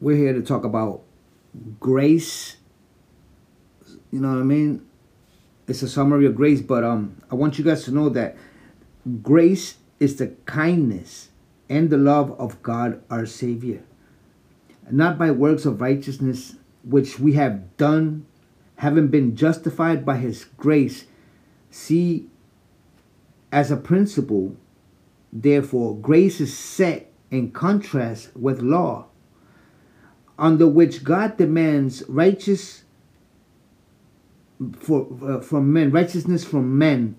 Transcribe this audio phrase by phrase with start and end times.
[0.00, 1.02] we're here to talk about
[1.78, 2.56] grace.
[4.10, 4.86] You know what I mean?
[5.68, 8.36] It's a summary of grace, but um, I want you guys to know that
[9.22, 11.28] grace is the kindness
[11.68, 13.82] and the love of God our Savior,
[14.90, 18.26] not by works of righteousness which we have done,
[18.76, 21.04] having been justified by His grace.
[21.70, 22.28] See,
[23.52, 24.56] as a principle,
[25.32, 29.09] therefore, grace is set in contrast with law
[30.40, 32.84] under which God demands righteous
[34.72, 37.16] for uh, from men, righteousness from men.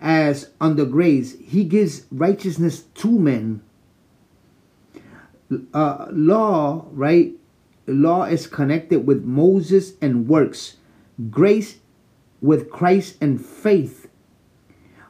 [0.00, 3.62] As under grace, He gives righteousness to men.
[5.72, 7.32] Uh, law, right?
[7.86, 10.76] Law is connected with Moses and works.
[11.30, 11.78] Grace
[12.40, 14.08] with Christ and faith.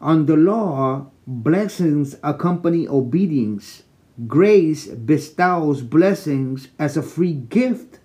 [0.00, 3.84] Under law, blessings accompany obedience
[4.26, 7.98] grace bestows blessings as a free gift.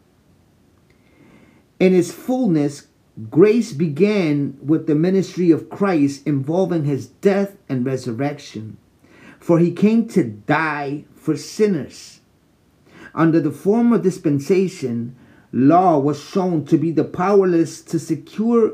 [1.80, 2.88] In its fullness,
[3.30, 8.78] grace began with the ministry of Christ involving his death and resurrection.
[9.40, 12.20] For he came to die for sinners.
[13.14, 15.16] Under the former dispensation,
[15.52, 18.74] law was shown to be the powerless to secure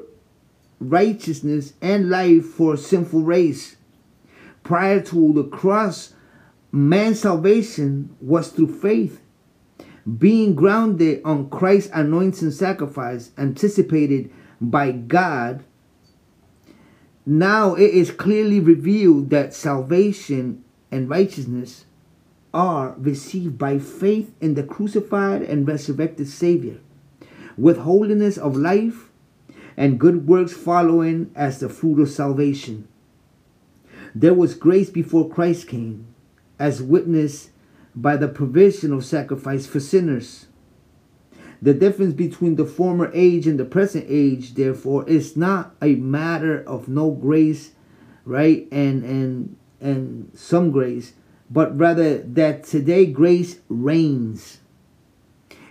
[0.79, 3.75] righteousness and life for a sinful race.
[4.63, 6.13] Prior to the cross,
[6.75, 9.21] Man's salvation was through faith,
[10.19, 15.63] being grounded on Christ's anointing sacrifice anticipated by God.
[17.25, 21.85] Now it is clearly revealed that salvation and righteousness
[22.53, 26.81] are received by faith in the crucified and resurrected Savior,
[27.57, 29.11] with holiness of life
[29.77, 32.89] and good works following as the fruit of salvation.
[34.13, 36.07] There was grace before Christ came
[36.59, 37.49] as witnessed
[37.95, 40.47] by the provision of sacrifice for sinners.
[41.61, 46.61] The difference between the former age and the present age, therefore, is not a matter
[46.61, 47.71] of no grace,
[48.25, 51.13] right, and and and some grace,
[51.49, 54.59] but rather that today grace reigns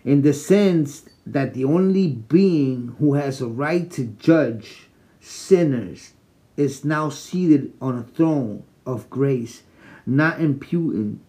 [0.05, 4.89] in the sense that the only being who has a right to judge
[5.21, 6.13] sinners
[6.57, 9.63] is now seated on a throne of grace
[10.07, 11.21] not imputing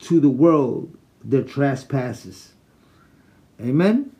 [0.00, 2.52] to the world their trespasses.
[3.60, 4.10] Amen.